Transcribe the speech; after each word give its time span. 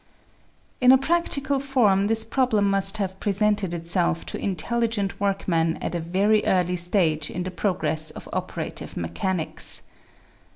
In 0.81 0.91
a 0.91 0.97
practical 0.97 1.59
form 1.59 2.07
this 2.07 2.23
problem 2.23 2.71
must 2.71 2.97
have 2.97 3.19
presented 3.19 3.71
itself 3.71 4.25
to 4.25 4.39
intelligent 4.43 5.19
workmen 5.19 5.77
at 5.77 5.93
a 5.93 5.99
very 5.99 6.43
early 6.47 6.75
stage 6.75 7.29
in 7.29 7.43
the 7.43 7.51
progress 7.51 8.09
of 8.09 8.27
operative 8.33 8.97
mechanics. 8.97 9.83